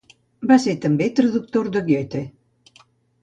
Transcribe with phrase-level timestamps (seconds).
[0.51, 2.23] Va ser també traductor de Goethe.